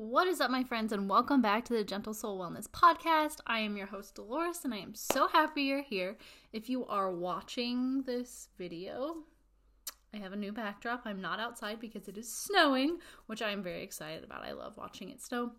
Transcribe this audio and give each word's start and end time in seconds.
What 0.00 0.28
is 0.28 0.40
up, 0.40 0.52
my 0.52 0.62
friends, 0.62 0.92
and 0.92 1.10
welcome 1.10 1.42
back 1.42 1.64
to 1.64 1.72
the 1.72 1.82
Gentle 1.82 2.14
Soul 2.14 2.38
Wellness 2.38 2.68
Podcast. 2.68 3.40
I 3.48 3.58
am 3.58 3.76
your 3.76 3.88
host, 3.88 4.14
Dolores, 4.14 4.60
and 4.62 4.72
I 4.72 4.76
am 4.76 4.94
so 4.94 5.26
happy 5.26 5.62
you're 5.62 5.82
here. 5.82 6.16
If 6.52 6.70
you 6.70 6.86
are 6.86 7.10
watching 7.10 8.02
this 8.02 8.48
video, 8.56 9.24
I 10.14 10.18
have 10.18 10.32
a 10.32 10.36
new 10.36 10.52
backdrop. 10.52 11.02
I'm 11.04 11.20
not 11.20 11.40
outside 11.40 11.80
because 11.80 12.06
it 12.06 12.16
is 12.16 12.32
snowing, 12.32 12.98
which 13.26 13.42
I 13.42 13.50
am 13.50 13.60
very 13.60 13.82
excited 13.82 14.22
about. 14.22 14.44
I 14.44 14.52
love 14.52 14.76
watching 14.76 15.10
it 15.10 15.20
snow. 15.20 15.50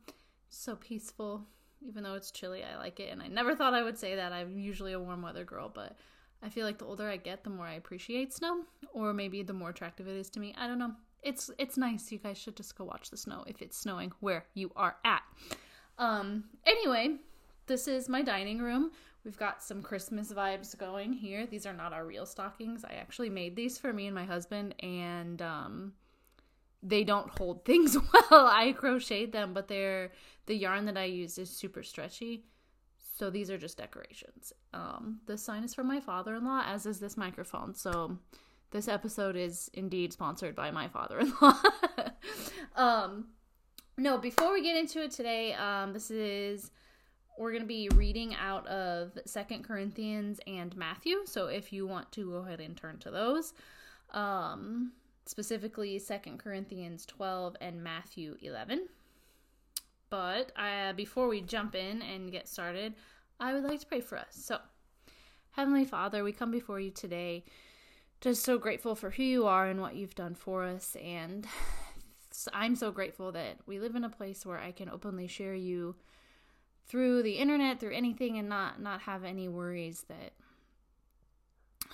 So 0.48 0.78
peaceful. 0.78 1.46
Even 1.86 2.04
though 2.04 2.16
it's 2.16 2.32
chilly, 2.32 2.64
I 2.64 2.78
like 2.78 3.02
it. 3.02 3.12
And 3.12 3.22
I 3.22 3.28
never 3.28 3.58
thought 3.58 3.74
I 3.74 3.84
would 3.84 3.98
say 3.98 4.16
that. 4.16 4.32
I'm 4.32 4.58
usually 4.58 4.94
a 4.94 5.02
warm 5.02 5.22
weather 5.22 5.44
girl, 5.44 5.68
but 5.68 5.98
I 6.42 6.48
feel 6.48 6.66
like 6.66 6.78
the 6.78 6.86
older 6.86 7.10
I 7.10 7.18
get, 7.18 7.44
the 7.44 7.50
more 7.50 7.66
I 7.66 7.74
appreciate 7.74 8.32
snow, 8.32 8.62
or 8.94 9.12
maybe 9.12 9.44
the 9.44 9.52
more 9.52 9.72
attractive 9.72 10.08
it 10.08 10.16
is 10.16 10.30
to 10.30 10.40
me. 10.40 10.56
I 10.58 10.66
don't 10.66 10.80
know 10.80 10.94
it's 11.24 11.50
it's 11.58 11.78
nice. 11.78 12.12
You 12.12 12.20
guys 12.20 12.38
should 12.38 12.56
just 12.56 12.78
go 12.78 12.86
watch 12.86 13.10
the 13.10 13.18
snow 13.18 13.44
if 13.48 13.62
it's 13.62 13.78
snowing 13.78 14.12
where 14.20 14.46
you 14.54 14.72
are 14.76 14.96
at. 15.04 15.24
Um 15.98 16.46
anyway, 16.66 17.18
this 17.68 17.88
is 17.88 18.10
my 18.10 18.22
dining 18.22 18.60
room. 18.60 18.92
We've 19.26 19.38
got 19.38 19.62
some 19.62 19.82
Christmas 19.82 20.32
vibes 20.32 20.78
going 20.78 21.14
here. 21.14 21.46
These 21.46 21.66
are 21.66 21.74
not 21.74 21.94
our 21.94 22.06
real 22.06 22.26
stockings. 22.26 22.86
I 22.86 22.94
actually 22.94 23.30
made 23.30 23.56
these 23.56 23.78
for 23.78 23.92
me 23.92 24.08
and 24.08 24.16
my 24.16 24.26
husband 24.26 24.76
and 24.82 25.42
um 25.42 25.94
they 26.82 27.04
don't 27.04 27.30
hold 27.38 27.66
things 27.66 27.98
well. 28.14 28.48
I 28.48 28.72
crocheted 28.72 29.34
them, 29.34 29.54
but 29.54 29.68
they're 29.68 30.12
the 30.46 30.56
yarn 30.56 30.86
that 30.86 30.98
I 30.98 31.06
use 31.06 31.38
is 31.38 31.50
super 31.50 31.84
stretchy. 31.84 32.46
So 33.18 33.30
these 33.30 33.52
are 33.52 33.58
just 33.58 33.78
decorations. 33.78 34.54
Um 34.74 35.20
this 35.28 35.44
sign 35.44 35.64
is 35.64 35.76
from 35.76 35.88
my 35.88 36.00
father-in-law 36.00 36.64
as 36.66 36.86
is 36.86 37.00
this 37.00 37.18
microphone. 37.18 37.76
So 37.76 38.18
this 38.72 38.88
episode 38.88 39.36
is 39.36 39.70
indeed 39.74 40.14
sponsored 40.14 40.56
by 40.56 40.72
my 40.72 40.88
father-in-law. 40.88 41.62
um, 42.76 43.26
no, 43.98 44.18
before 44.18 44.54
we 44.54 44.62
get 44.62 44.78
into 44.78 45.04
it 45.04 45.12
today, 45.12 45.54
um, 45.54 45.94
this 45.94 46.12
is 46.12 46.72
we're 47.38 47.52
going 47.52 47.64
to 47.64 47.68
be 47.68 47.90
reading 47.96 48.36
out 48.36 48.68
of 48.68 49.18
Second 49.26 49.64
Corinthians 49.64 50.40
and 50.46 50.76
Matthew. 50.76 51.20
So 51.26 51.48
if 51.48 51.72
you 51.72 51.88
want 51.88 52.12
to 52.12 52.30
go 52.30 52.38
ahead 52.38 52.60
and 52.60 52.76
turn 52.76 52.98
to 53.00 53.12
those, 53.12 53.54
um, 54.12 54.92
specifically 55.26 55.98
Second 56.00 56.40
Corinthians 56.40 57.06
12 57.06 57.56
and 57.62 57.82
Matthew 57.82 58.36
11. 58.42 58.88
But 60.10 60.52
uh, 60.58 60.94
before 60.94 61.28
we 61.28 61.42
jump 61.42 61.76
in 61.76 62.02
and 62.02 62.32
get 62.32 62.48
started, 62.48 62.96
I 63.40 63.54
would 63.54 63.64
like 63.64 63.80
to 63.80 63.86
pray 63.86 64.02
for 64.02 64.18
us. 64.18 64.32
So, 64.32 64.60
Heavenly 65.52 65.86
Father, 65.86 66.24
we 66.24 66.34
come 66.34 66.52
before 66.52 66.80
you 66.80 66.92
today 66.92 67.46
just 68.22 68.44
so 68.44 68.58
grateful 68.58 68.96
for 68.96 69.12
who 69.12 69.24
you 69.24 69.48
are 69.48 69.68
and 69.68 69.82
what 69.82 69.96
you've 69.96 70.16
done 70.16 70.36
for 70.36 70.64
us. 70.64 70.96
And 71.02 71.48
I'm 72.54 72.76
so 72.76 72.92
grateful 72.92 73.32
that 73.32 73.58
we 73.66 73.80
live 73.80 73.96
in 73.96 74.04
a 74.04 74.10
place 74.10 74.46
where 74.46 74.60
I 74.60 74.72
can 74.72 74.90
openly 74.90 75.28
share 75.28 75.56
you 75.56 75.96
through 76.88 77.22
the 77.24 77.38
internet, 77.38 77.80
through 77.80 77.94
anything, 77.94 78.38
and 78.38 78.50
not 78.50 78.82
not 78.82 79.02
have 79.02 79.24
any 79.24 79.48
worries 79.48 80.06
that 80.10 80.34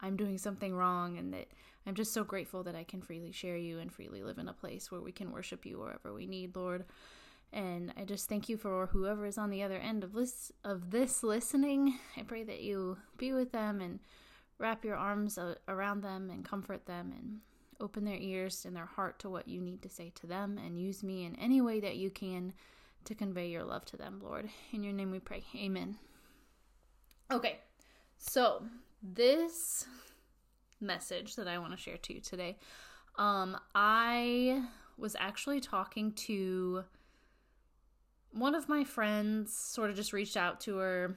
I'm 0.00 0.16
doing 0.16 0.38
something 0.38 0.74
wrong, 0.74 1.18
and 1.18 1.32
that 1.32 1.48
I'm 1.86 1.94
just 1.94 2.12
so 2.12 2.24
grateful 2.24 2.62
that 2.64 2.74
I 2.74 2.84
can 2.84 3.02
freely 3.02 3.32
share 3.32 3.56
you 3.56 3.78
and 3.78 3.92
freely 3.92 4.22
live 4.22 4.38
in 4.38 4.48
a 4.48 4.54
place 4.54 4.90
where 4.90 5.00
we 5.00 5.12
can 5.12 5.32
worship 5.32 5.66
you 5.66 5.78
wherever 5.78 6.14
we 6.14 6.26
need, 6.26 6.56
Lord. 6.56 6.84
And 7.52 7.92
I 7.96 8.04
just 8.04 8.28
thank 8.28 8.48
you 8.48 8.56
for 8.56 8.86
whoever 8.86 9.26
is 9.26 9.38
on 9.38 9.50
the 9.50 9.62
other 9.62 9.76
end 9.76 10.02
of 10.02 10.12
this 10.12 10.50
of 10.64 10.90
this 10.90 11.22
listening. 11.22 11.98
I 12.16 12.22
pray 12.22 12.42
that 12.42 12.62
you 12.62 12.96
be 13.16 13.32
with 13.32 13.52
them 13.52 13.80
and 13.80 14.00
wrap 14.58 14.84
your 14.84 14.96
arms 14.96 15.38
around 15.68 16.02
them 16.02 16.30
and 16.30 16.44
comfort 16.44 16.86
them 16.86 17.12
and 17.16 17.40
open 17.80 18.04
their 18.04 18.18
ears 18.18 18.64
and 18.64 18.74
their 18.74 18.86
heart 18.86 19.18
to 19.18 19.28
what 19.28 19.48
you 19.48 19.60
need 19.60 19.82
to 19.82 19.88
say 19.88 20.12
to 20.14 20.26
them 20.26 20.58
and 20.64 20.78
use 20.78 21.02
me 21.02 21.24
in 21.24 21.34
any 21.36 21.60
way 21.60 21.80
that 21.80 21.96
you 21.96 22.10
can 22.10 22.52
to 23.04 23.14
convey 23.14 23.48
your 23.48 23.64
love 23.64 23.84
to 23.84 23.96
them, 23.96 24.20
Lord. 24.22 24.48
In 24.72 24.82
your 24.82 24.92
name 24.92 25.10
we 25.10 25.18
pray. 25.18 25.44
Amen. 25.56 25.96
Okay, 27.30 27.58
so 28.18 28.62
this 29.02 29.86
message 30.80 31.36
that 31.36 31.48
I 31.48 31.58
want 31.58 31.72
to 31.72 31.78
share 31.78 31.96
to 31.96 32.14
you 32.14 32.20
today, 32.20 32.56
um, 33.16 33.56
I 33.74 34.62
was 34.96 35.16
actually 35.18 35.60
talking 35.60 36.12
to 36.12 36.84
one 38.32 38.54
of 38.54 38.68
my 38.68 38.84
friends, 38.84 39.54
sort 39.54 39.90
of 39.90 39.96
just 39.96 40.12
reached 40.12 40.36
out 40.36 40.60
to 40.62 40.76
her 40.76 41.16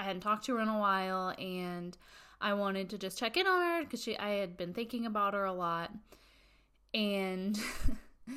I 0.00 0.04
hadn't 0.04 0.22
talked 0.22 0.46
to 0.46 0.56
her 0.56 0.62
in 0.62 0.68
a 0.68 0.78
while 0.78 1.34
and 1.38 1.96
I 2.40 2.54
wanted 2.54 2.88
to 2.90 2.98
just 2.98 3.18
check 3.18 3.36
in 3.36 3.46
on 3.46 3.60
her 3.60 3.84
because 3.84 4.02
she 4.02 4.16
I 4.16 4.30
had 4.30 4.56
been 4.56 4.72
thinking 4.72 5.04
about 5.04 5.34
her 5.34 5.44
a 5.44 5.52
lot. 5.52 5.90
And 6.94 7.60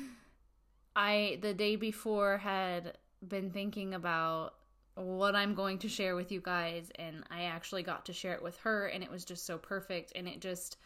I 0.96 1.38
the 1.40 1.54
day 1.54 1.76
before 1.76 2.36
had 2.36 2.98
been 3.26 3.50
thinking 3.50 3.94
about 3.94 4.56
what 4.94 5.34
I'm 5.34 5.54
going 5.54 5.78
to 5.78 5.88
share 5.88 6.14
with 6.14 6.30
you 6.30 6.42
guys 6.42 6.90
and 6.96 7.24
I 7.30 7.44
actually 7.44 7.82
got 7.82 8.04
to 8.06 8.12
share 8.12 8.34
it 8.34 8.42
with 8.42 8.58
her 8.58 8.86
and 8.88 9.02
it 9.02 9.10
was 9.10 9.24
just 9.24 9.46
so 9.46 9.56
perfect 9.56 10.12
and 10.14 10.28
it 10.28 10.40
just 10.40 10.76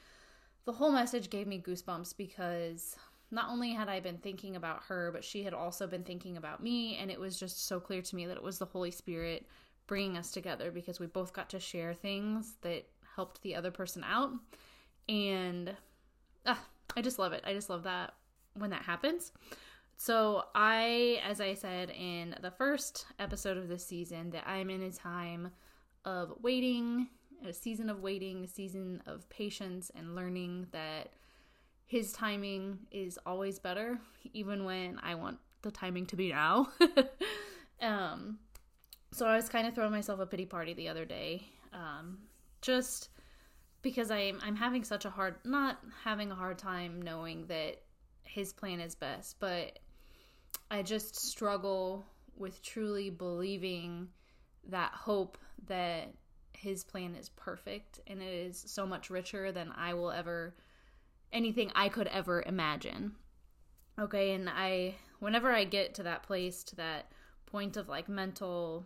the 0.64 0.72
whole 0.72 0.92
message 0.92 1.28
gave 1.28 1.48
me 1.48 1.60
goosebumps 1.60 2.16
because 2.16 2.96
not 3.30 3.50
only 3.50 3.72
had 3.72 3.88
I 3.88 4.00
been 4.00 4.18
thinking 4.18 4.56
about 4.56 4.84
her, 4.84 5.10
but 5.12 5.24
she 5.24 5.42
had 5.42 5.52
also 5.52 5.86
been 5.86 6.04
thinking 6.04 6.36
about 6.36 6.62
me. 6.62 6.96
And 6.96 7.10
it 7.10 7.20
was 7.20 7.38
just 7.38 7.66
so 7.66 7.78
clear 7.78 8.00
to 8.00 8.16
me 8.16 8.26
that 8.26 8.36
it 8.36 8.42
was 8.42 8.58
the 8.58 8.64
Holy 8.64 8.90
Spirit 8.90 9.46
bringing 9.88 10.16
us 10.16 10.30
together 10.30 10.70
because 10.70 11.00
we 11.00 11.06
both 11.06 11.32
got 11.32 11.50
to 11.50 11.58
share 11.58 11.94
things 11.94 12.54
that 12.60 12.86
helped 13.16 13.42
the 13.42 13.56
other 13.56 13.72
person 13.72 14.04
out. 14.04 14.30
And 15.08 15.74
ah, 16.46 16.62
I 16.96 17.02
just 17.02 17.18
love 17.18 17.32
it. 17.32 17.42
I 17.44 17.52
just 17.54 17.68
love 17.68 17.82
that 17.82 18.14
when 18.54 18.70
that 18.70 18.82
happens. 18.82 19.32
So, 19.96 20.44
I, 20.54 21.20
as 21.24 21.40
I 21.40 21.54
said 21.54 21.90
in 21.90 22.36
the 22.40 22.52
first 22.52 23.06
episode 23.18 23.56
of 23.56 23.66
this 23.66 23.84
season, 23.84 24.30
that 24.30 24.46
I'm 24.46 24.70
in 24.70 24.82
a 24.82 24.92
time 24.92 25.50
of 26.04 26.34
waiting, 26.40 27.08
a 27.44 27.52
season 27.52 27.90
of 27.90 28.00
waiting, 28.00 28.44
a 28.44 28.48
season 28.48 29.02
of 29.06 29.28
patience 29.28 29.90
and 29.96 30.14
learning 30.14 30.68
that 30.70 31.08
his 31.84 32.12
timing 32.12 32.78
is 32.92 33.18
always 33.26 33.58
better, 33.58 33.98
even 34.32 34.64
when 34.64 35.00
I 35.02 35.16
want 35.16 35.38
the 35.62 35.72
timing 35.72 36.06
to 36.06 36.16
be 36.16 36.28
now. 36.28 36.68
um, 37.80 38.38
so 39.10 39.26
I 39.26 39.36
was 39.36 39.48
kind 39.48 39.66
of 39.66 39.74
throwing 39.74 39.90
myself 39.90 40.20
a 40.20 40.26
pity 40.26 40.46
party 40.46 40.74
the 40.74 40.88
other 40.88 41.04
day, 41.04 41.48
um, 41.72 42.18
just 42.60 43.10
because 43.82 44.10
I'm 44.10 44.38
I'm 44.42 44.56
having 44.56 44.84
such 44.84 45.04
a 45.04 45.10
hard 45.10 45.36
not 45.44 45.78
having 46.04 46.30
a 46.30 46.34
hard 46.34 46.58
time 46.58 47.00
knowing 47.02 47.46
that 47.46 47.82
his 48.24 48.52
plan 48.52 48.80
is 48.80 48.94
best, 48.94 49.36
but 49.40 49.78
I 50.70 50.82
just 50.82 51.16
struggle 51.16 52.04
with 52.36 52.62
truly 52.62 53.10
believing 53.10 54.08
that 54.68 54.92
hope 54.92 55.38
that 55.66 56.12
his 56.52 56.84
plan 56.84 57.14
is 57.14 57.30
perfect 57.30 58.00
and 58.06 58.20
it 58.20 58.32
is 58.32 58.62
so 58.66 58.86
much 58.86 59.10
richer 59.10 59.52
than 59.52 59.72
I 59.76 59.94
will 59.94 60.10
ever 60.10 60.54
anything 61.32 61.70
I 61.74 61.88
could 61.88 62.08
ever 62.08 62.42
imagine. 62.46 63.12
Okay, 63.98 64.32
and 64.32 64.48
I 64.48 64.96
whenever 65.20 65.52
I 65.52 65.64
get 65.64 65.94
to 65.94 66.02
that 66.04 66.22
place 66.22 66.62
to 66.64 66.76
that 66.76 67.10
point 67.46 67.76
of 67.76 67.88
like 67.88 68.08
mental 68.08 68.84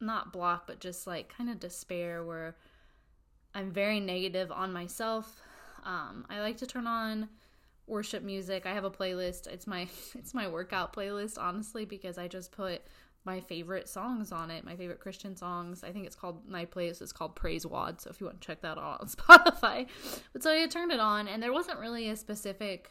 not 0.00 0.32
block, 0.32 0.66
but 0.66 0.80
just 0.80 1.06
like 1.06 1.34
kind 1.36 1.50
of 1.50 1.60
despair 1.60 2.24
where 2.24 2.56
I'm 3.54 3.70
very 3.70 4.00
negative 4.00 4.52
on 4.52 4.72
myself. 4.72 5.40
Um, 5.84 6.26
I 6.28 6.40
like 6.40 6.58
to 6.58 6.66
turn 6.66 6.86
on 6.86 7.28
worship 7.86 8.22
music. 8.22 8.66
I 8.66 8.74
have 8.74 8.84
a 8.84 8.90
playlist. 8.90 9.46
It's 9.46 9.66
my 9.66 9.88
it's 10.14 10.34
my 10.34 10.48
workout 10.48 10.94
playlist, 10.94 11.38
honestly, 11.38 11.84
because 11.84 12.18
I 12.18 12.28
just 12.28 12.52
put 12.52 12.82
my 13.24 13.40
favorite 13.40 13.88
songs 13.88 14.30
on 14.30 14.50
it, 14.52 14.64
my 14.64 14.76
favorite 14.76 15.00
Christian 15.00 15.36
songs. 15.36 15.82
I 15.82 15.90
think 15.90 16.06
it's 16.06 16.14
called 16.14 16.48
my 16.48 16.64
playlist 16.64 17.02
is 17.02 17.12
called 17.12 17.34
Praise 17.34 17.66
Wad. 17.66 18.00
So 18.00 18.10
if 18.10 18.20
you 18.20 18.26
want 18.26 18.40
to 18.40 18.46
check 18.46 18.60
that 18.62 18.78
out 18.78 19.00
on 19.00 19.06
Spotify, 19.08 19.86
but 20.32 20.42
so 20.42 20.52
I 20.52 20.66
turned 20.66 20.92
it 20.92 21.00
on, 21.00 21.28
and 21.28 21.42
there 21.42 21.52
wasn't 21.52 21.78
really 21.78 22.08
a 22.08 22.16
specific 22.16 22.90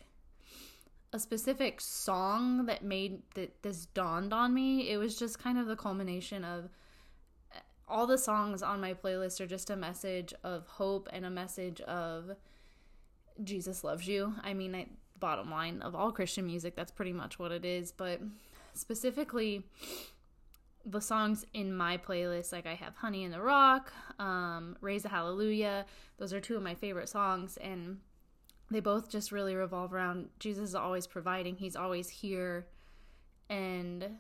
a 1.14 1.20
specific 1.20 1.80
song 1.80 2.66
that 2.66 2.84
made 2.84 3.22
that 3.36 3.64
this 3.64 3.86
dawned 3.88 4.34
on 4.34 4.54
me. 4.54 4.90
It 4.92 4.98
was 4.98 5.18
just 5.18 5.40
kind 5.40 5.58
of 5.58 5.68
the 5.68 5.76
culmination 5.76 6.44
of 6.44 6.70
all 7.88 8.08
the 8.08 8.18
songs 8.18 8.64
on 8.64 8.82
my 8.82 8.94
playlist 8.94 9.40
are 9.40 9.48
just 9.48 9.70
a 9.70 9.76
message 9.76 10.34
of 10.44 10.68
hope 10.68 11.08
and 11.14 11.26
a 11.26 11.30
message 11.30 11.82
of 11.82 12.32
Jesus 13.44 13.84
loves 13.84 14.08
you. 14.08 14.34
I 14.44 14.54
mean, 14.54 14.76
I, 14.76 14.88
bottom 15.20 15.52
line 15.52 15.82
of 15.82 15.96
all 15.96 16.12
Christian 16.12 16.46
music, 16.46 16.76
that's 16.76 16.92
pretty 16.92 17.14
much 17.14 17.38
what 17.38 17.52
it 17.52 17.66
is. 17.66 17.92
But 17.92 18.22
specifically, 18.74 19.64
the 20.86 21.02
songs 21.02 21.46
in 21.54 21.76
my 21.76 21.98
playlist, 21.98 22.52
like 22.52 22.66
I 22.66 22.76
have 22.76 22.96
Honey 22.96 23.24
in 23.24 23.32
the 23.32 23.42
Rock, 23.42 23.92
um, 24.20 24.78
Raise 24.82 25.06
a 25.06 25.10
Hallelujah. 25.10 25.86
Those 26.18 26.34
are 26.34 26.40
two 26.40 26.56
of 26.56 26.64
my 26.64 26.76
favorite 26.76 27.10
songs, 27.10 27.58
and 27.58 28.00
they 28.72 28.80
both 28.80 29.10
just 29.10 29.32
really 29.32 29.56
revolve 29.56 29.94
around 29.94 30.30
Jesus 30.40 30.70
is 30.70 30.76
always 30.76 31.08
providing. 31.08 31.56
He's 31.56 31.76
always 31.76 32.10
here, 32.10 32.68
and 33.50 34.18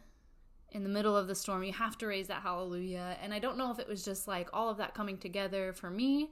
in 0.71 0.83
the 0.83 0.89
middle 0.89 1.15
of 1.15 1.27
the 1.27 1.35
storm, 1.35 1.63
you 1.63 1.73
have 1.73 1.97
to 1.99 2.07
raise 2.07 2.27
that 2.27 2.41
hallelujah. 2.41 3.17
And 3.21 3.33
I 3.33 3.39
don't 3.39 3.57
know 3.57 3.71
if 3.71 3.79
it 3.79 3.87
was 3.87 4.03
just 4.03 4.27
like 4.27 4.49
all 4.53 4.69
of 4.69 4.77
that 4.77 4.93
coming 4.93 5.17
together 5.17 5.73
for 5.73 5.89
me 5.89 6.31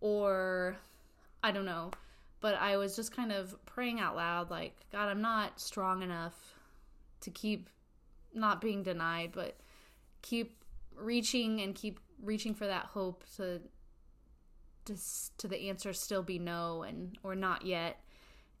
or 0.00 0.76
I 1.42 1.52
don't 1.52 1.64
know. 1.66 1.90
but 2.40 2.54
I 2.54 2.76
was 2.76 2.94
just 2.96 3.14
kind 3.14 3.32
of 3.32 3.56
praying 3.66 3.98
out 4.00 4.14
loud, 4.16 4.50
like, 4.50 4.74
God, 4.92 5.08
I'm 5.08 5.22
not 5.22 5.58
strong 5.60 6.02
enough 6.02 6.34
to 7.20 7.30
keep 7.30 7.68
not 8.34 8.60
being 8.60 8.82
denied, 8.82 9.32
but 9.32 9.56
keep 10.22 10.62
reaching 10.94 11.60
and 11.60 11.74
keep 11.74 12.00
reaching 12.22 12.54
for 12.54 12.66
that 12.66 12.86
hope 12.86 13.24
to 13.36 13.60
just 14.86 15.36
to 15.38 15.48
the 15.48 15.68
answer 15.68 15.92
still 15.92 16.22
be 16.22 16.38
no 16.38 16.82
and 16.82 17.18
or 17.22 17.34
not 17.34 17.66
yet 17.66 18.00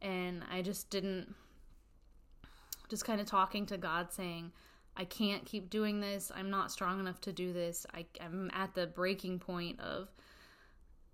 and 0.02 0.42
i 0.50 0.60
just 0.60 0.90
didn't 0.90 1.34
just 2.88 3.04
kind 3.04 3.20
of 3.20 3.26
talking 3.26 3.64
to 3.64 3.78
god 3.78 4.12
saying 4.12 4.52
i 4.96 5.04
can't 5.04 5.44
keep 5.44 5.70
doing 5.70 6.00
this. 6.00 6.32
I'm 6.34 6.50
not 6.50 6.70
strong 6.72 7.00
enough 7.00 7.20
to 7.22 7.32
do 7.32 7.52
this. 7.52 7.86
I, 7.94 8.06
i'm 8.20 8.50
at 8.52 8.74
the 8.74 8.86
breaking 8.86 9.38
point 9.38 9.80
of 9.80 10.08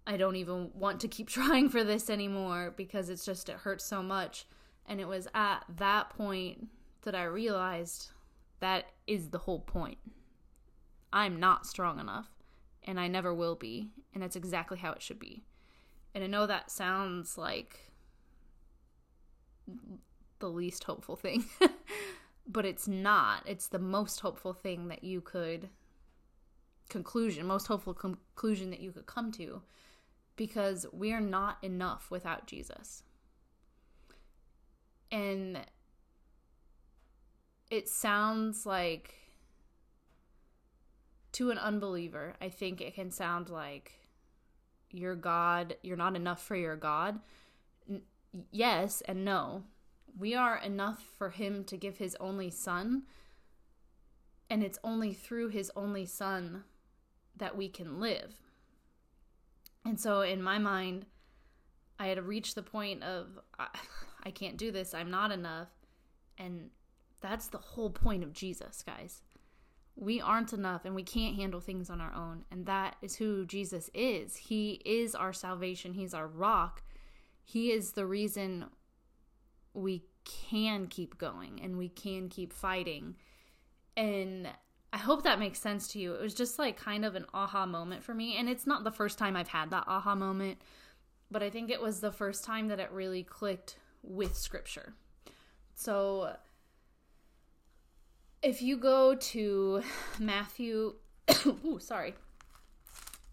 i 0.07 0.17
don't 0.17 0.37
even 0.37 0.71
want 0.75 1.01
to 1.01 1.09
keep 1.09 1.29
trying 1.39 1.69
for 1.69 1.85
this 1.85 2.11
anymore 2.11 2.73
because 2.77 3.09
it's 3.09 3.25
just 3.25 3.49
it 3.49 3.57
hurts 3.57 3.85
so 3.85 4.03
much. 4.03 4.47
And 4.87 5.01
it 5.01 5.07
was 5.07 5.29
at 5.35 5.65
that 5.77 6.11
point 6.11 6.69
that 7.03 7.15
i 7.15 7.25
realized 7.25 8.11
that 8.61 8.87
is 9.09 9.31
the 9.31 9.39
whole 9.39 9.59
point. 9.61 9.99
I'm 11.13 11.41
not 11.41 11.67
strong 11.67 11.99
enough 11.99 12.29
and 12.85 12.99
I 12.99 13.09
never 13.09 13.33
will 13.33 13.55
be, 13.55 13.91
and 14.13 14.23
that's 14.23 14.37
exactly 14.37 14.79
how 14.79 14.93
it 14.93 15.03
should 15.03 15.19
be. 15.19 15.45
And 16.15 16.25
I 16.25 16.27
know 16.27 16.47
that 16.47 16.71
sounds 16.71 17.39
like 17.39 17.91
the 20.41 20.49
least 20.49 20.85
hopeful 20.85 21.17
thing, 21.17 21.45
but 22.47 22.65
it's 22.65 22.89
not. 22.89 23.43
It's 23.47 23.69
the 23.69 23.79
most 23.79 24.21
hopeful 24.21 24.53
thing 24.53 24.89
that 24.89 25.05
you 25.05 25.21
could 25.21 25.69
conclusion, 26.89 27.47
most 27.47 27.67
hopeful 27.67 27.95
conclusion 27.95 28.71
that 28.71 28.81
you 28.81 28.93
could 28.93 29.07
come 29.07 29.33
to 29.33 29.63
because 30.37 30.87
we 30.93 31.13
are 31.13 31.21
not 31.21 31.59
enough 31.63 32.11
without 32.11 32.47
Jesus. 32.47 33.03
And 35.11 35.61
it 37.71 37.89
sounds 37.89 38.67
like 38.67 39.15
to 41.33 41.51
an 41.51 41.59
unbeliever, 41.59 42.35
I 42.41 42.49
think 42.51 42.81
it 42.81 42.95
can 42.95 43.11
sound 43.11 43.49
like 43.49 43.93
your 44.91 45.15
God, 45.15 45.77
you're 45.83 45.97
not 45.97 46.17
enough 46.17 46.43
for 46.43 46.57
your 46.57 46.77
God. 46.77 47.21
N- 47.89 48.03
yes 48.51 49.03
and 49.03 49.25
no. 49.25 49.65
We 50.19 50.35
are 50.35 50.59
enough 50.59 51.03
for 51.17 51.31
Him 51.31 51.65
to 51.65 51.77
give 51.77 51.99
His 51.99 52.17
only 52.21 52.51
Son, 52.51 53.03
and 54.51 54.63
it's 54.63 54.79
only 54.85 55.13
through 55.13 55.49
His 55.49 55.71
only 55.75 56.07
Son 56.07 56.65
that 57.37 57.57
we 57.57 57.69
can 57.69 58.01
live. 58.01 58.35
And 59.85 59.99
so, 59.99 60.21
in 60.21 60.43
my 60.43 60.59
mind, 60.59 61.07
I 61.99 62.09
had 62.09 62.25
reached 62.25 62.55
the 62.55 62.63
point 62.63 63.03
of 63.03 63.39
I, 64.25 64.31
can't 64.31 64.57
do 64.57 64.71
this, 64.71 64.95
I'm 64.95 65.11
not 65.11 65.33
enough. 65.33 65.69
And 66.39 66.71
that's 67.21 67.49
the 67.49 67.59
whole 67.59 67.91
point 67.91 68.23
of 68.23 68.33
Jesus, 68.33 68.83
guys 68.85 69.23
we 69.97 70.21
aren't 70.21 70.53
enough 70.53 70.85
and 70.85 70.95
we 70.95 71.03
can't 71.03 71.37
handle 71.37 71.61
things 71.61 71.91
on 71.91 72.01
our 72.01 72.15
own. 72.15 72.45
And 72.51 72.67
that 72.67 72.97
is 73.03 73.17
who 73.17 73.45
Jesus 73.45 73.91
is. 73.95 74.37
He 74.37 74.81
is 74.85 75.15
our 75.15 75.33
salvation, 75.33 75.95
He's 75.95 76.15
our 76.15 76.27
rock. 76.27 76.83
He 77.45 77.73
is 77.73 77.93
the 77.93 78.07
reason 78.07 78.67
we 79.75 80.05
can 80.25 80.87
keep 80.87 81.19
going 81.19 81.61
and 81.63 81.79
we 81.79 81.89
can 81.89 82.29
keep 82.29 82.53
fighting. 82.53 83.17
And 83.97 84.49
I 84.93 84.99
hope 84.99 85.25
that 85.25 85.39
makes 85.39 85.59
sense 85.59 85.89
to 85.89 85.99
you. 85.99 86.15
It 86.15 86.21
was 86.21 86.35
just 86.35 86.59
like 86.59 86.77
kind 86.77 87.05
of 87.05 87.15
an 87.15 87.27
aha 87.33 87.67
moment 87.67 88.05
for 88.05 88.15
me. 88.15 88.37
And 88.37 88.49
it's 88.49 88.67
not 88.67 88.85
the 88.85 88.91
first 88.91 89.19
time 89.19 89.37
I've 89.37 89.49
had 89.49 89.71
that 89.71 89.85
aha 89.87 90.15
moment, 90.15 90.59
but 91.31 91.43
I 91.43 91.51
think 91.51 91.71
it 91.71 91.81
was 91.81 92.01
the 92.01 92.13
first 92.13 92.45
time 92.45 92.69
that 92.69 92.81
it 92.81 92.91
really 92.93 93.23
clicked 93.23 93.77
with 94.03 94.37
scripture. 94.37 94.95
So 95.75 96.37
if 98.43 98.61
you 98.61 98.77
go 98.77 99.15
to 99.15 99.83
Matthew, 100.19 100.95
ooh, 101.47 101.79
sorry. 101.81 102.15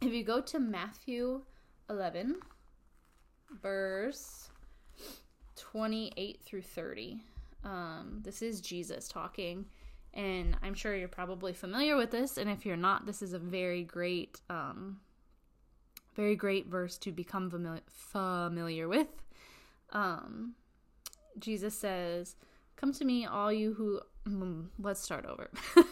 If 0.01 0.13
you 0.13 0.23
go 0.23 0.39
to 0.39 0.59
Matthew 0.59 1.41
11, 1.89 2.37
verse 3.61 4.48
28 5.71 6.39
through 6.43 6.63
30, 6.63 7.21
um, 7.63 8.21
this 8.23 8.41
is 8.41 8.59
Jesus 8.59 9.07
talking. 9.07 9.65
And 10.15 10.57
I'm 10.63 10.73
sure 10.73 10.95
you're 10.95 11.07
probably 11.07 11.53
familiar 11.53 11.95
with 11.95 12.09
this. 12.09 12.37
And 12.37 12.49
if 12.49 12.65
you're 12.65 12.75
not, 12.75 13.05
this 13.05 13.21
is 13.21 13.33
a 13.33 13.39
very 13.39 13.83
great, 13.83 14.41
um, 14.49 14.99
very 16.15 16.35
great 16.35 16.65
verse 16.65 16.97
to 16.99 17.11
become 17.11 17.51
familiar, 17.51 17.83
familiar 17.87 18.87
with. 18.87 19.09
Um, 19.91 20.55
Jesus 21.37 21.77
says, 21.77 22.35
Come 22.75 22.91
to 22.93 23.05
me, 23.05 23.27
all 23.27 23.53
you 23.53 23.73
who 23.75 24.01
let's 24.79 25.01
start 25.01 25.25
over. 25.25 25.51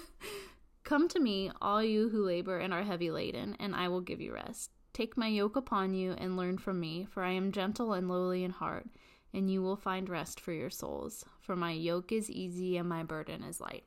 Come 0.83 1.07
to 1.09 1.19
me, 1.19 1.51
all 1.61 1.83
you 1.83 2.09
who 2.09 2.25
labor 2.25 2.57
and 2.57 2.73
are 2.73 2.83
heavy 2.83 3.11
laden, 3.11 3.55
and 3.59 3.75
I 3.75 3.89
will 3.89 4.01
give 4.01 4.21
you 4.21 4.33
rest. 4.33 4.71
Take 4.93 5.17
my 5.17 5.27
yoke 5.27 5.55
upon 5.55 5.93
you 5.93 6.13
and 6.13 6.35
learn 6.35 6.57
from 6.57 6.79
me, 6.79 7.05
for 7.09 7.23
I 7.23 7.33
am 7.33 7.51
gentle 7.51 7.93
and 7.93 8.07
lowly 8.07 8.43
in 8.43 8.51
heart, 8.51 8.87
and 9.33 9.51
you 9.51 9.61
will 9.61 9.75
find 9.75 10.09
rest 10.09 10.39
for 10.39 10.51
your 10.51 10.69
souls. 10.69 11.25
For 11.39 11.55
my 11.55 11.71
yoke 11.71 12.11
is 12.11 12.29
easy 12.29 12.77
and 12.77 12.87
my 12.87 13.03
burden 13.03 13.43
is 13.43 13.61
light. 13.61 13.85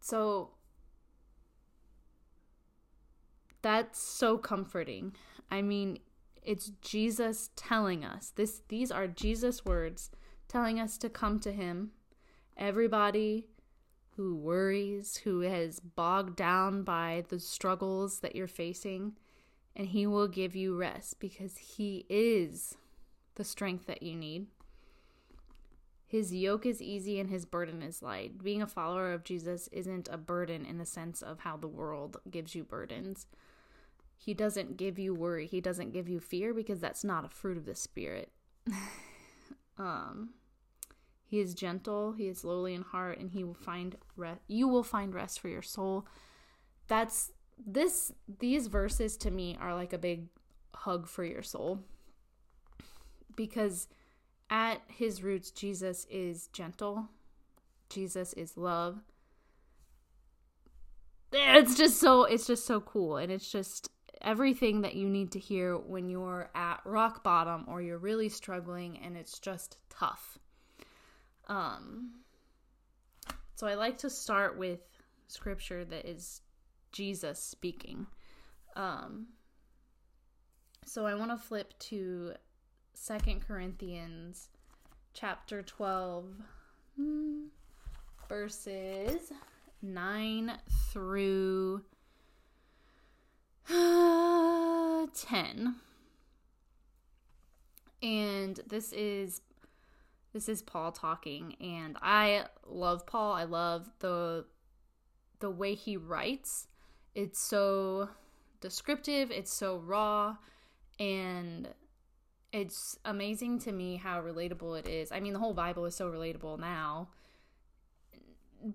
So 0.00 0.50
that's 3.62 3.98
so 4.00 4.38
comforting. 4.38 5.14
I 5.50 5.62
mean, 5.62 5.98
it's 6.42 6.72
Jesus 6.82 7.50
telling 7.56 8.04
us 8.04 8.32
this 8.36 8.62
these 8.68 8.90
are 8.90 9.06
Jesus 9.06 9.64
words 9.64 10.10
telling 10.46 10.78
us 10.78 10.98
to 10.98 11.08
come 11.08 11.40
to 11.40 11.52
him 11.52 11.92
everybody 12.56 13.48
who 14.16 14.36
worries, 14.36 15.16
who 15.18 15.42
is 15.42 15.80
bogged 15.80 16.36
down 16.36 16.82
by 16.82 17.24
the 17.28 17.40
struggles 17.40 18.20
that 18.20 18.36
you're 18.36 18.46
facing, 18.46 19.14
and 19.74 19.88
He 19.88 20.06
will 20.06 20.28
give 20.28 20.54
you 20.54 20.76
rest 20.76 21.18
because 21.18 21.56
He 21.56 22.06
is 22.08 22.76
the 23.34 23.44
strength 23.44 23.86
that 23.86 24.02
you 24.02 24.16
need. 24.16 24.46
His 26.06 26.32
yoke 26.32 26.64
is 26.66 26.80
easy 26.80 27.18
and 27.18 27.28
his 27.28 27.44
burden 27.44 27.82
is 27.82 28.02
light. 28.02 28.42
Being 28.42 28.62
a 28.62 28.66
follower 28.66 29.12
of 29.12 29.24
Jesus 29.24 29.68
isn't 29.72 30.08
a 30.12 30.18
burden 30.18 30.64
in 30.64 30.78
the 30.78 30.86
sense 30.86 31.22
of 31.22 31.40
how 31.40 31.56
the 31.56 31.66
world 31.66 32.18
gives 32.30 32.54
you 32.54 32.62
burdens. 32.62 33.26
He 34.16 34.32
doesn't 34.32 34.76
give 34.76 34.98
you 34.98 35.14
worry, 35.14 35.46
he 35.46 35.60
doesn't 35.60 35.92
give 35.92 36.08
you 36.08 36.20
fear 36.20 36.54
because 36.54 36.80
that's 36.80 37.04
not 37.04 37.24
a 37.24 37.28
fruit 37.28 37.56
of 37.56 37.66
the 37.66 37.74
spirit. 37.74 38.30
um 39.78 40.30
he 41.26 41.40
is 41.40 41.54
gentle, 41.54 42.12
he 42.12 42.28
is 42.28 42.44
lowly 42.44 42.74
in 42.74 42.82
heart, 42.82 43.18
and 43.18 43.32
he 43.32 43.42
will 43.42 43.54
find 43.54 43.96
rest. 44.16 44.40
You 44.46 44.68
will 44.68 44.84
find 44.84 45.12
rest 45.12 45.40
for 45.40 45.48
your 45.48 45.62
soul. 45.62 46.06
That's 46.86 47.32
this. 47.58 48.12
These 48.38 48.68
verses 48.68 49.16
to 49.16 49.32
me 49.32 49.56
are 49.60 49.74
like 49.74 49.92
a 49.92 49.98
big 49.98 50.28
hug 50.74 51.08
for 51.08 51.24
your 51.24 51.42
soul 51.42 51.80
because 53.36 53.88
at 54.50 54.80
his 54.88 55.22
roots, 55.22 55.50
Jesus 55.50 56.06
is 56.10 56.48
gentle. 56.48 57.08
Jesus 57.88 58.32
is 58.34 58.56
love. 58.56 59.00
It's 61.32 61.74
just 61.74 61.98
so 61.98 62.24
it's 62.24 62.46
just 62.46 62.64
so 62.64 62.80
cool 62.80 63.16
and 63.16 63.32
it's 63.32 63.50
just 63.50 63.90
everything 64.20 64.82
that 64.82 64.94
you 64.94 65.08
need 65.08 65.32
to 65.32 65.38
hear 65.38 65.76
when 65.76 66.08
you're 66.08 66.50
at 66.54 66.80
rock 66.84 67.24
bottom 67.24 67.64
or 67.66 67.82
you're 67.82 67.98
really 67.98 68.28
struggling 68.28 68.98
and 69.04 69.16
it's 69.16 69.38
just 69.38 69.76
tough. 69.90 70.38
Um, 71.48 72.12
so 73.56 73.66
I 73.66 73.74
like 73.74 73.98
to 73.98 74.10
start 74.10 74.56
with 74.56 74.80
scripture 75.26 75.84
that 75.84 76.06
is 76.08 76.40
Jesus 76.92 77.40
speaking. 77.40 78.06
Um, 78.76 79.26
so 80.86 81.06
I 81.06 81.14
want 81.14 81.30
to 81.30 81.36
flip 81.36 81.76
to 81.80 82.34
Second 82.94 83.46
Corinthians 83.46 84.48
chapter 85.12 85.62
12 85.62 86.24
hmm, 86.96 87.42
verses 88.28 89.32
9 89.82 90.52
through 90.92 91.82
uh, 93.70 95.06
10. 95.14 95.74
And 98.02 98.60
this 98.66 98.92
is 98.92 99.42
this 100.32 100.48
is 100.48 100.62
Paul 100.62 100.92
talking 100.92 101.56
and 101.60 101.96
I 102.00 102.46
love 102.66 103.06
Paul. 103.06 103.34
I 103.34 103.44
love 103.44 103.90
the 103.98 104.46
the 105.40 105.50
way 105.50 105.74
he 105.74 105.96
writes. 105.96 106.68
It's 107.14 107.40
so 107.40 108.08
descriptive, 108.60 109.30
it's 109.30 109.52
so 109.52 109.76
raw 109.78 110.36
and 110.98 111.68
it's 112.54 112.96
amazing 113.04 113.58
to 113.58 113.72
me 113.72 113.96
how 113.96 114.22
relatable 114.22 114.78
it 114.78 114.86
is. 114.86 115.10
I 115.10 115.18
mean, 115.18 115.32
the 115.32 115.40
whole 115.40 115.54
Bible 115.54 115.86
is 115.86 115.96
so 115.96 116.08
relatable 116.08 116.60
now, 116.60 117.08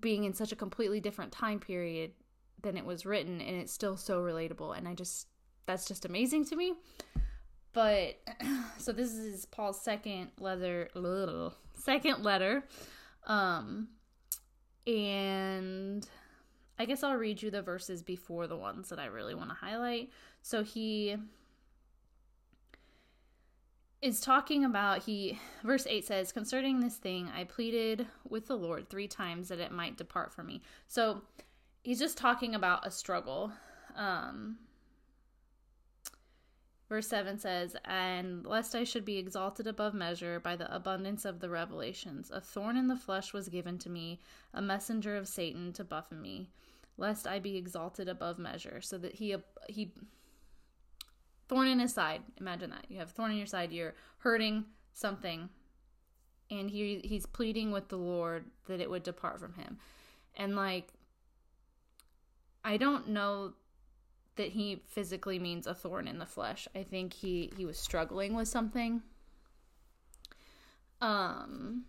being 0.01 0.25
in 0.25 0.33
such 0.33 0.51
a 0.51 0.55
completely 0.57 0.99
different 0.99 1.31
time 1.31 1.61
period 1.61 2.11
than 2.61 2.75
it 2.75 2.83
was 2.83 3.05
written, 3.05 3.39
and 3.39 3.55
it's 3.55 3.71
still 3.71 3.95
so 3.95 4.21
relatable. 4.21 4.77
And 4.77 4.85
I 4.85 4.95
just, 4.95 5.27
that's 5.65 5.87
just 5.87 6.03
amazing 6.03 6.43
to 6.47 6.57
me. 6.57 6.73
but 7.71 8.19
so 8.77 8.91
this 8.91 9.13
is 9.13 9.45
Paul's 9.45 9.81
second 9.81 10.31
letter, 10.37 10.89
second 11.75 12.21
letter, 12.21 12.65
um, 13.27 13.87
and 14.85 16.05
I 16.77 16.83
guess 16.83 17.01
I'll 17.01 17.15
read 17.15 17.41
you 17.41 17.49
the 17.49 17.61
verses 17.61 18.03
before 18.03 18.45
the 18.45 18.57
ones 18.57 18.89
that 18.89 18.99
I 18.99 19.05
really 19.05 19.35
want 19.35 19.51
to 19.51 19.55
highlight. 19.55 20.09
So 20.41 20.63
he 20.63 21.15
is 24.01 24.21
talking 24.21 24.63
about 24.63 25.03
he 25.03 25.39
verse 25.63 25.85
8 25.87 26.05
says 26.05 26.31
concerning 26.31 26.79
this 26.79 26.95
thing 26.95 27.29
i 27.35 27.43
pleaded 27.43 28.07
with 28.27 28.47
the 28.47 28.55
lord 28.55 28.89
three 28.89 29.07
times 29.07 29.49
that 29.49 29.59
it 29.59 29.71
might 29.71 29.97
depart 29.97 30.33
from 30.33 30.47
me. 30.47 30.61
So 30.87 31.21
he's 31.83 31.99
just 31.99 32.17
talking 32.17 32.55
about 32.55 32.87
a 32.87 32.91
struggle. 32.91 33.51
Um 33.95 34.57
verse 36.87 37.07
7 37.07 37.37
says 37.37 37.75
and 37.85 38.45
lest 38.45 38.73
i 38.73 38.83
should 38.83 39.05
be 39.05 39.17
exalted 39.17 39.67
above 39.67 39.93
measure 39.93 40.39
by 40.39 40.55
the 40.55 40.73
abundance 40.73 41.23
of 41.23 41.39
the 41.39 41.49
revelations 41.49 42.31
a 42.33 42.41
thorn 42.41 42.75
in 42.77 42.87
the 42.87 42.95
flesh 42.95 43.31
was 43.31 43.47
given 43.47 43.77
to 43.77 43.91
me 43.91 44.19
a 44.55 44.61
messenger 44.61 45.15
of 45.15 45.27
satan 45.27 45.71
to 45.71 45.83
buffet 45.83 46.15
me 46.15 46.49
lest 46.99 47.25
i 47.25 47.39
be 47.39 47.57
exalted 47.57 48.07
above 48.07 48.37
measure. 48.37 48.81
So 48.81 48.97
that 48.99 49.15
he 49.15 49.35
he 49.67 49.93
thorn 51.49 51.67
in 51.67 51.79
his 51.79 51.93
side. 51.93 52.21
Imagine 52.39 52.69
that. 52.69 52.85
You 52.87 52.99
have 52.99 53.09
a 53.09 53.11
thorn 53.11 53.31
in 53.31 53.37
your 53.37 53.47
side, 53.47 53.73
you're 53.73 53.95
hurting 54.19 54.65
something. 54.93 55.49
And 56.51 56.69
he 56.69 57.01
he's 57.03 57.25
pleading 57.25 57.71
with 57.71 57.89
the 57.89 57.97
Lord 57.97 58.45
that 58.67 58.79
it 58.79 58.89
would 58.89 59.03
depart 59.03 59.39
from 59.39 59.53
him. 59.55 59.77
And 60.35 60.55
like 60.55 60.93
I 62.63 62.77
don't 62.77 63.09
know 63.09 63.53
that 64.35 64.49
he 64.49 64.81
physically 64.87 65.37
means 65.37 65.67
a 65.67 65.73
thorn 65.73 66.07
in 66.07 66.17
the 66.17 66.25
flesh. 66.25 66.67
I 66.75 66.83
think 66.83 67.13
he 67.13 67.51
he 67.57 67.65
was 67.65 67.77
struggling 67.77 68.33
with 68.35 68.47
something. 68.47 69.01
Um 71.01 71.85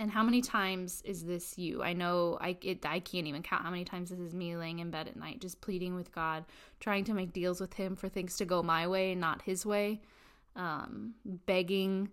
and 0.00 0.10
how 0.10 0.22
many 0.22 0.40
times 0.40 1.02
is 1.04 1.24
this 1.24 1.58
you? 1.58 1.82
I 1.82 1.92
know 1.92 2.38
I 2.40 2.56
it, 2.62 2.86
I 2.86 3.00
can't 3.00 3.26
even 3.26 3.42
count 3.42 3.64
how 3.64 3.70
many 3.70 3.84
times 3.84 4.08
this 4.08 4.18
is 4.18 4.34
me 4.34 4.56
laying 4.56 4.78
in 4.78 4.90
bed 4.90 5.08
at 5.08 5.14
night 5.14 5.42
just 5.42 5.60
pleading 5.60 5.94
with 5.94 6.10
God, 6.10 6.46
trying 6.80 7.04
to 7.04 7.12
make 7.12 7.34
deals 7.34 7.60
with 7.60 7.74
him 7.74 7.96
for 7.96 8.08
things 8.08 8.38
to 8.38 8.46
go 8.46 8.62
my 8.62 8.88
way 8.88 9.12
and 9.12 9.20
not 9.20 9.42
his 9.42 9.66
way. 9.66 10.00
Um, 10.56 11.14
begging, 11.24 12.08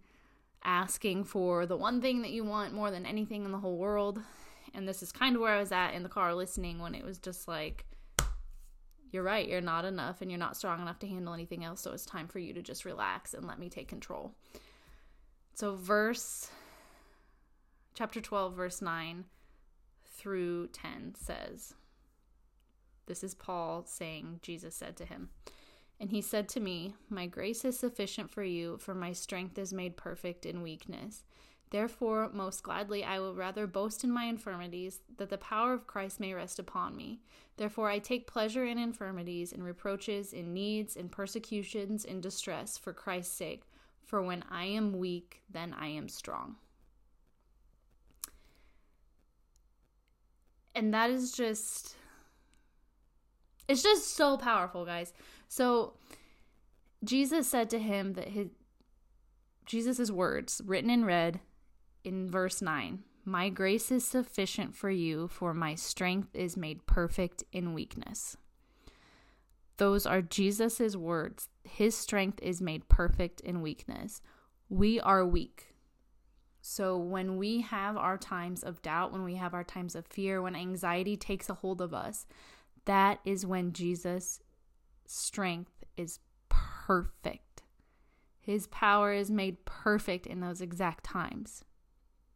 asking 0.65 1.24
for 1.24 1.65
the 1.65 1.77
one 1.77 2.01
thing 2.01 2.22
that 2.24 2.32
you 2.32 2.44
want 2.44 2.74
more 2.74 2.91
than 2.91 3.06
anything 3.06 3.46
in 3.46 3.53
the 3.53 3.58
whole 3.58 3.77
world. 3.77 4.20
And 4.74 4.86
this 4.86 5.01
is 5.01 5.13
kind 5.13 5.38
of 5.38 5.41
where 5.41 5.56
I 5.56 5.60
was 5.60 5.72
at 5.72 5.94
in 5.94 6.03
the 6.03 6.10
car 6.10 6.36
listening 6.36 6.79
when 6.79 6.94
it 6.94 7.06
was 7.06 7.17
just 7.17 7.48
like 7.48 7.86
you're 9.12 9.24
right, 9.24 9.48
you're 9.48 9.62
not 9.62 9.86
enough 9.86 10.22
and 10.22 10.29
you're 10.29 10.38
not 10.38 10.58
strong 10.58 10.82
enough 10.82 11.00
to 11.00 11.08
handle 11.08 11.34
anything 11.34 11.63
else, 11.63 11.79
so 11.79 11.94
it's 11.94 12.06
time 12.06 12.27
for 12.27 12.39
you 12.39 12.53
to 12.53 12.62
just 12.62 12.84
relax 12.84 13.34
and 13.34 13.48
let 13.48 13.58
me 13.58 13.70
take 13.70 13.88
control. 13.88 14.36
So 15.53 15.75
verse 15.75 16.51
chapter 17.98 18.22
12, 18.22 18.54
verse 18.54 18.80
9 18.80 19.25
through 20.06 20.68
10 20.68 21.16
says, 21.18 21.74
This 23.08 23.24
is 23.24 23.34
Paul 23.34 23.86
saying, 23.88 24.38
Jesus 24.44 24.75
said 24.75 24.96
to 24.98 25.06
him, 25.06 25.30
And 26.00 26.12
he 26.12 26.22
said 26.22 26.48
to 26.50 26.60
me, 26.60 26.94
My 27.10 27.25
grace 27.25 27.66
is 27.66 27.80
sufficient 27.80 28.30
for 28.30 28.44
you, 28.44 28.77
for 28.77 28.94
my 28.94 29.13
strength 29.13 29.58
is 29.58 29.74
made 29.74 29.98
perfect 29.98 30.46
in 30.46 30.62
weakness. 30.62 31.24
Therefore, 31.72 32.30
most 32.32 32.62
gladly, 32.62 33.04
I 33.04 33.18
will 33.18 33.34
rather 33.34 33.66
boast 33.66 34.04
in 34.04 34.12
my 34.12 34.25
infirmities, 34.25 35.00
that 35.18 35.32
the 35.32 35.39
power 35.39 35.74
of 35.74 35.88
Christ 35.88 36.20
may 36.20 36.36
rest 36.36 36.60
upon 36.60 36.96
me. 36.96 37.22
Therefore, 37.58 37.89
I 37.89 37.98
take 37.98 38.27
pleasure 38.27 38.63
in 38.63 38.77
infirmities, 38.77 39.51
in 39.51 39.63
reproaches, 39.63 40.34
in 40.34 40.54
needs, 40.54 40.96
in 40.96 41.10
persecutions, 41.10 42.06
in 42.06 42.22
distress, 42.22 42.77
for 42.77 42.94
Christ's 42.94 43.36
sake. 43.36 43.63
For 44.06 44.22
when 44.22 44.44
I 44.51 44.66
am 44.66 45.00
weak, 45.00 45.42
then 45.50 45.74
I 45.74 45.88
am 45.88 46.10
strong. 46.10 46.58
And 50.77 50.93
that 50.93 51.10
is 51.10 51.31
just 51.31 51.96
it's 53.67 53.84
just 53.84 54.15
so 54.15 54.38
powerful 54.38 54.86
guys. 54.86 55.13
So 55.48 55.93
jesus 57.03 57.48
said 57.48 57.69
to 57.69 57.77
him 57.77 58.13
that 58.13 58.29
his 58.29 58.48
jesus' 59.65 60.10
words 60.10 60.62
written 60.65 60.89
in 60.89 61.05
red 61.05 61.39
in 62.03 62.29
verse 62.29 62.60
9 62.60 63.03
my 63.27 63.50
grace 63.50 63.91
is 63.91 64.07
sufficient 64.07 64.74
for 64.74 64.89
you 64.89 65.27
for 65.27 65.53
my 65.53 65.75
strength 65.75 66.34
is 66.34 66.55
made 66.55 66.88
perfect 66.88 67.43
in 67.51 67.74
weakness. 67.74 68.38
Those 69.75 70.05
are 70.05 70.22
jesus' 70.22 70.96
words. 70.96 71.50
His 71.65 71.93
strength 71.93 72.39
is 72.41 72.62
made 72.62 72.88
perfect 72.88 73.41
in 73.41 73.62
weakness. 73.62 74.22
We 74.69 75.01
are 75.01 75.25
weak 75.25 75.66
so, 76.69 76.97
when 76.97 77.38
we 77.38 77.62
have 77.62 77.95
our 77.95 78.17
times 78.17 78.62
of 78.62 78.81
doubt, 78.81 79.13
when 79.13 79.24
we 79.24 79.36
have 79.36 79.53
our 79.53 79.63
times 79.63 79.95
of 79.95 80.05
fear, 80.05 80.41
when 80.41 80.53
anxiety 80.53 81.15
takes 81.15 81.47
a 81.47 81.53
hold 81.53 81.79
of 81.79 81.93
us, 81.93 82.25
that 82.83 83.21
is 83.24 83.45
when 83.45 83.71
Jesus' 83.71 84.41
strength 85.05 85.86
is 85.95 86.19
perfect. 86.50 87.63
His 88.41 88.67
power 88.67 89.13
is 89.13 89.31
made 89.31 89.63
perfect 89.63 90.27
in 90.27 90.41
those 90.41 90.59
exact 90.59 91.05
times 91.05 91.63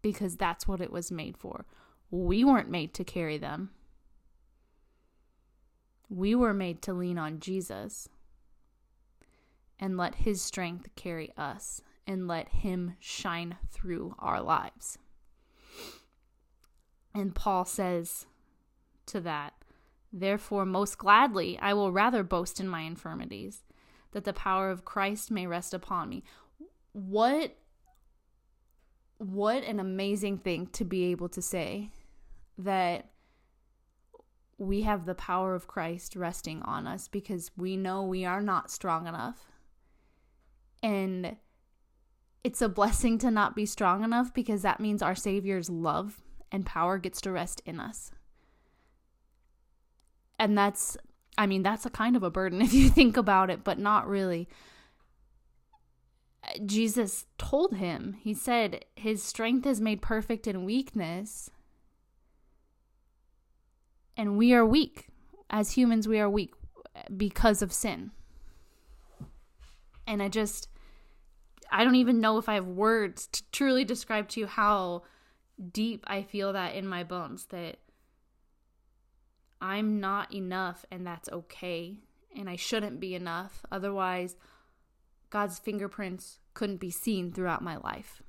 because 0.01 0.38
that's 0.38 0.65
what 0.65 0.79
it 0.79 0.93
was 0.93 1.11
made 1.11 1.35
for. 1.35 1.65
We 2.09 2.45
weren't 2.45 2.69
made 2.69 2.93
to 2.93 3.03
carry 3.03 3.38
them, 3.38 3.71
we 6.07 6.35
were 6.35 6.53
made 6.53 6.81
to 6.83 6.93
lean 6.93 7.17
on 7.17 7.41
Jesus 7.41 8.07
and 9.77 9.97
let 9.97 10.15
his 10.15 10.41
strength 10.41 10.88
carry 10.95 11.33
us 11.35 11.81
and 12.08 12.27
let 12.27 12.50
Him 12.50 12.96
shine 13.00 13.58
through 13.70 14.15
our 14.20 14.41
lives. 14.41 14.98
And 17.13 17.36
Paul 17.36 17.65
says 17.65 18.25
to 19.08 19.20
that, 19.22 19.53
Therefore, 20.13 20.65
most 20.65 20.98
gladly, 20.98 21.58
I 21.60 21.74
will 21.74 21.91
rather 21.91 22.24
boast 22.24 22.60
in 22.60 22.67
my 22.67 22.81
infirmities, 22.81 23.63
that 24.12 24.25
the 24.25 24.34
power 24.34 24.70
of 24.70 24.86
Christ 24.86 25.31
may 25.31 25.48
rest 25.48 25.74
upon 25.74 26.10
me. 26.10 26.24
What 26.91 27.55
what 29.17 29.63
an 29.63 29.79
amazing 29.79 30.39
thing 30.39 30.65
to 30.65 30.84
be 30.84 31.12
able 31.12 31.29
to 31.29 31.43
say 31.43 31.91
that 32.58 33.12
we 34.58 34.81
have 34.81 35.05
the 35.05 35.13
power 35.13 35.53
of 35.53 35.67
Christ 35.67 36.15
resting 36.15 36.63
on 36.63 36.88
us 36.88 37.08
because 37.08 37.51
we 37.55 37.77
know 37.77 38.01
we 38.03 38.25
are 38.25 38.41
not 38.41 38.72
strong 38.72 39.08
enough. 39.08 39.46
And 40.81 41.36
it's 42.43 42.62
a 42.62 42.69
blessing 42.69 43.17
to 43.19 43.31
not 43.31 43.55
be 43.55 43.65
strong 43.65 44.03
enough 44.03 44.33
because 44.33 44.62
that 44.63 44.79
means 44.79 45.01
our 45.01 45.15
Savior's 45.15 45.69
love 45.69 46.21
and 46.51 46.65
power 46.65 46.98
gets 46.98 47.21
to 47.21 47.31
rest 47.31 47.62
in 47.65 47.79
us. 47.79 48.12
And 50.39 50.57
that's, 50.57 50.98
I 51.38 51.45
mean, 51.45 51.62
that's 51.62 51.86
a 51.86 51.91
kind 51.91 52.15
of 52.15 52.24
a 52.24 52.31
burden 52.31 52.62
if 52.62 52.74
you 52.74 52.89
think 52.89 53.15
about 53.15 53.50
it, 53.50 53.63
but 53.63 53.77
not 53.77 54.07
really. 54.07 54.50
Jesus 56.65 57.27
told 57.38 57.75
him, 57.75 58.17
He 58.19 58.33
said, 58.33 58.86
His 58.95 59.21
strength 59.21 59.67
is 59.67 59.79
made 59.79 60.01
perfect 60.01 60.48
in 60.48 60.65
weakness. 60.65 61.51
And 64.17 64.38
we 64.38 64.53
are 64.53 64.65
weak. 64.65 65.07
As 65.50 65.74
humans, 65.74 66.07
we 66.07 66.19
are 66.19 66.29
weak 66.29 66.53
because 67.15 67.62
of 67.62 67.71
sin. 67.71 68.12
And 70.07 70.21
I 70.21 70.27
just, 70.27 70.67
I 71.72 71.84
don't 71.84 71.96
even 71.96 72.20
know 72.20 72.38
if 72.38 72.50
I 72.50 72.56
have 72.56 72.68
words 72.68 73.28
to 73.28 73.44
truly 73.51 73.86
describe 73.86 74.28
to 74.30 74.42
you 74.42 74.48
how 74.48 75.04
deep 75.72 76.04
I 76.08 76.24
feel 76.24 76.54
that 76.54 76.75
in 76.75 76.88
my 76.88 77.04
bones 77.04 77.46
that 77.46 77.78
I'm 79.62 80.00
not 80.00 80.34
enough 80.34 80.86
and 80.92 81.06
that's 81.06 81.30
okay 81.30 81.98
and 82.36 82.50
I 82.50 82.56
shouldn't 82.56 83.00
be 83.00 83.16
enough. 83.16 83.63
Otherwise, 83.72 84.36
God's 85.30 85.60
fingerprints 85.60 86.40
couldn't 86.54 86.80
be 86.80 86.92
seen 86.92 87.32
throughout 87.32 87.62
my 87.62 87.78
life. 87.78 88.22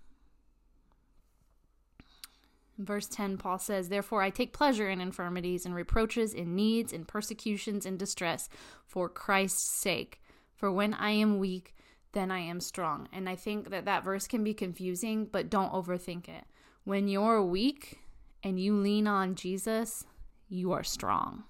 Verse 2.78 3.06
10, 3.06 3.38
Paul 3.38 3.58
says, 3.58 3.88
Therefore 3.88 4.22
I 4.22 4.30
take 4.30 4.52
pleasure 4.52 4.88
in 4.88 5.00
infirmities 5.00 5.66
and 5.66 5.74
reproaches, 5.74 6.32
in 6.34 6.54
needs, 6.56 6.92
in 6.92 7.04
persecutions, 7.04 7.86
in 7.86 7.96
distress, 7.96 8.48
for 8.86 9.08
Christ's 9.08 9.62
sake. 9.62 10.20
For 10.54 10.70
when 10.70 10.94
I 10.94 11.10
am 11.10 11.38
weak, 11.38 11.74
then 12.12 12.30
I 12.30 12.40
am 12.40 12.60
strong. 12.60 13.08
And 13.12 13.28
I 13.28 13.36
think 13.36 13.70
that 13.70 13.84
that 13.86 14.04
verse 14.04 14.26
can 14.26 14.44
be 14.44 14.54
confusing, 14.54 15.26
but 15.30 15.50
don't 15.50 15.72
overthink 15.72 16.28
it. 16.28 16.44
When 16.84 17.08
you're 17.08 17.42
weak 17.42 18.00
and 18.42 18.60
you 18.60 18.74
lean 18.76 19.06
on 19.06 19.34
Jesus, 19.34 20.04
you 20.48 20.72
are 20.72 20.84
strong. 20.84 21.44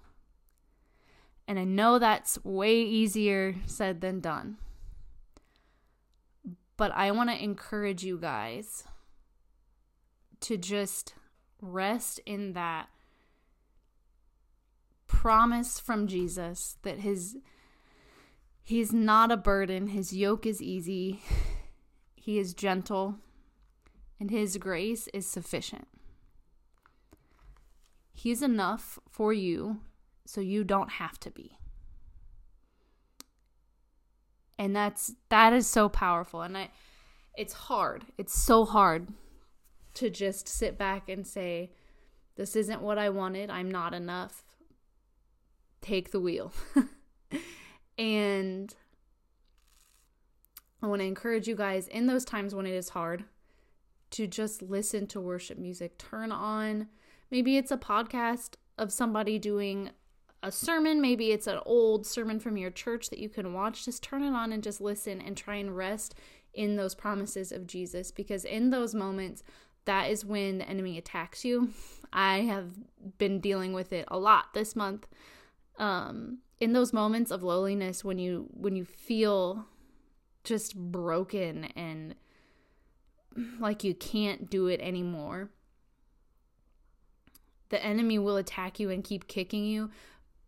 And 1.49 1.59
I 1.59 1.65
know 1.65 1.99
that's 1.99 2.43
way 2.45 2.81
easier 2.81 3.57
said 3.67 4.01
than 4.01 4.21
done. 4.21 4.59
But 6.77 6.93
I 6.93 7.11
want 7.11 7.31
to 7.31 7.43
encourage 7.43 8.05
you 8.05 8.19
guys 8.19 8.85
to 10.41 10.57
just 10.57 11.15
rest 11.61 12.21
in 12.27 12.53
that 12.53 12.89
promise 15.07 15.79
from 15.79 16.07
Jesus 16.07 16.77
that 16.83 17.01
his 17.01 17.37
He's 18.63 18.93
not 18.93 19.33
a 19.33 19.37
burden. 19.37 19.89
His 19.89 20.13
yoke 20.13 20.47
is 20.47 20.63
easy. 20.63 21.21
He 22.15 22.39
is 22.39 22.55
gentle, 22.55 23.17
and 24.21 24.31
his 24.31 24.57
grace 24.57 25.09
is 25.13 25.27
sufficient. 25.27 25.89
He's 28.13 28.43
enough 28.43 29.01
for 29.11 29.33
you 29.33 29.81
so 30.25 30.41
you 30.41 30.63
don't 30.63 30.93
have 30.93 31.19
to 31.19 31.31
be. 31.31 31.59
And 34.57 34.77
that's 34.77 35.15
that 35.29 35.53
is 35.53 35.67
so 35.67 35.89
powerful 35.89 36.43
and 36.43 36.57
I 36.57 36.71
it's 37.37 37.55
hard. 37.55 38.05
It's 38.17 38.41
so 38.41 38.65
hard 38.65 39.09
to 39.95 40.09
just 40.09 40.47
sit 40.47 40.79
back 40.79 41.09
and 41.09 41.27
say 41.27 41.73
this 42.37 42.55
isn't 42.55 42.81
what 42.81 42.99
I 42.99 43.09
wanted. 43.09 43.51
I'm 43.51 43.71
not 43.71 43.95
enough. 43.95 44.45
Take 45.81 46.13
the 46.13 46.21
wheel. 46.21 46.53
and 47.99 48.75
I 50.83 50.87
want 50.87 51.01
to 51.01 51.07
encourage 51.07 51.47
you 51.47 51.55
guys 51.55 51.89
in 51.89 52.07
those 52.07 52.25
times 52.25 52.55
when 52.55 52.67
it 52.67 52.75
is 52.75 52.91
hard 52.91 53.25
to 54.11 54.27
just 54.27 54.63
listen 54.63 55.07
to 55.09 55.21
worship 55.21 55.59
music. 55.59 55.97
Turn 55.99 56.33
on 56.33 56.89
maybe 57.33 57.57
it's 57.57 57.73
a 57.73 57.77
podcast 57.77 58.55
of 58.79 58.93
somebody 58.93 59.41
doing 59.41 59.91
a 60.45 60.53
sermon, 60.53 61.01
maybe 61.01 61.33
it's 61.33 61.47
an 61.47 61.59
old 61.65 62.07
sermon 62.07 62.39
from 62.39 62.57
your 62.57 62.71
church 62.71 63.11
that 63.11 63.19
you 63.19 63.29
can 63.29 63.55
watch. 63.55 63.85
Just 63.85 64.03
turn 64.03 64.23
it 64.23 64.35
on 64.35 64.53
and 64.53 64.63
just 64.63 64.81
listen 64.81 65.21
and 65.21 65.37
try 65.37 65.57
and 65.57 65.77
rest 65.77 66.15
in 66.53 66.77
those 66.77 66.95
promises 66.95 67.51
of 67.51 67.67
Jesus 67.67 68.11
because 68.11 68.45
in 68.45 68.71
those 68.71 68.95
moments, 68.95 69.43
that 69.87 70.11
is 70.11 70.25
when 70.25 70.59
the 70.59 70.69
enemy 70.69 70.99
attacks 70.99 71.45
you. 71.45 71.71
I 72.13 72.41
have 72.41 72.73
been 73.19 73.41
dealing 73.41 73.73
with 73.73 73.93
it 73.93 74.05
a 74.09 74.19
lot 74.19 74.53
this 74.53 74.77
month. 74.77 75.09
Um, 75.79 76.39
in 76.63 76.75
those 76.75 76.93
moments 76.93 77.33
of 77.33 77.43
loneliness 77.43 78.05
when 78.05 78.21
you 78.21 78.47
when 78.53 78.77
you 78.77 78.85
feel 78.85 79.67
just 80.45 80.77
broken 80.77 81.65
and 81.75 82.15
like 83.59 83.83
you 83.83 83.93
can't 83.97 84.49
do 84.49 84.69
it 84.69 84.81
anymore. 84.81 85.51
The 87.71 87.85
enemy 87.85 88.17
will 88.17 88.37
attack 88.37 88.79
you 88.79 88.91
and 88.91 89.03
keep 89.03 89.27
kicking 89.27 89.65
you, 89.65 89.91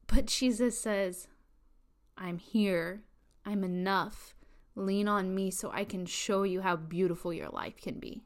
but 0.07 0.27
Jesus 0.27 0.79
says, 0.79 1.27
I'm 2.17 2.39
here. 2.39 3.03
I'm 3.45 3.65
enough. 3.65 4.37
Lean 4.77 5.09
on 5.09 5.35
me 5.35 5.51
so 5.51 5.73
I 5.73 5.83
can 5.83 6.07
show 6.07 6.45
you 6.45 6.61
how 6.61 6.77
beautiful 6.77 7.33
your 7.33 7.49
life 7.49 7.81
can 7.81 7.99
be. 7.99 8.23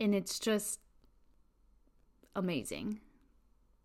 And 0.00 0.16
it's 0.16 0.40
just 0.40 0.80
amazing 2.34 3.00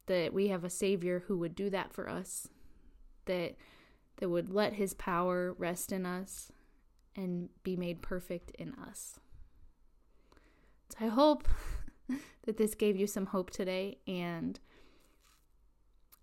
that 0.08 0.34
we 0.34 0.50
have 0.50 0.64
a 0.64 0.70
savior 0.70 1.24
who 1.28 1.38
would 1.38 1.56
do 1.56 1.70
that 1.70 1.94
for 1.94 2.10
us 2.10 2.48
that 3.26 3.56
that 4.18 4.30
would 4.30 4.54
let 4.54 4.74
his 4.74 4.94
power 4.94 5.54
rest 5.58 5.92
in 5.92 6.06
us 6.06 6.52
and 7.16 7.50
be 7.64 7.76
made 7.76 8.02
perfect 8.02 8.52
in 8.52 8.74
us. 8.76 9.20
So 10.90 11.06
I 11.06 11.10
hope 11.10 11.48
that 12.46 12.58
this 12.58 12.76
gave 12.76 12.96
you 12.96 13.08
some 13.08 13.28
hope 13.28 13.50
today 13.50 13.98
and 14.08 14.60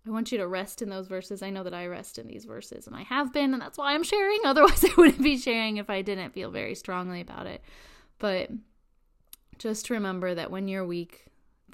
I 0.05 0.09
want 0.09 0.31
you 0.31 0.37
to 0.39 0.47
rest 0.47 0.81
in 0.81 0.89
those 0.89 1.07
verses. 1.07 1.43
I 1.43 1.51
know 1.51 1.63
that 1.63 1.73
I 1.73 1.85
rest 1.85 2.17
in 2.17 2.27
these 2.27 2.45
verses 2.45 2.87
and 2.87 2.95
I 2.95 3.03
have 3.03 3.31
been 3.31 3.53
and 3.53 3.61
that's 3.61 3.77
why 3.77 3.93
I'm 3.93 4.03
sharing. 4.03 4.39
Otherwise 4.45 4.83
I 4.85 4.93
wouldn't 4.97 5.21
be 5.21 5.37
sharing 5.37 5.77
if 5.77 5.89
I 5.89 6.01
didn't 6.01 6.33
feel 6.33 6.49
very 6.49 6.75
strongly 6.75 7.21
about 7.21 7.47
it. 7.47 7.61
But 8.19 8.49
just 9.57 9.89
remember 9.89 10.33
that 10.33 10.49
when 10.49 10.67
you're 10.67 10.85
weak, 10.85 11.25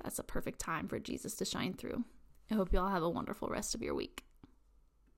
that's 0.03 0.19
a 0.19 0.23
perfect 0.23 0.59
time 0.59 0.87
for 0.87 0.99
Jesus 0.99 1.35
to 1.35 1.45
shine 1.45 1.73
through. 1.73 2.03
I 2.51 2.55
hope 2.55 2.71
you 2.71 2.79
all 2.79 2.89
have 2.89 3.03
a 3.03 3.09
wonderful 3.09 3.49
rest 3.49 3.75
of 3.75 3.81
your 3.81 3.95
week. 3.95 4.26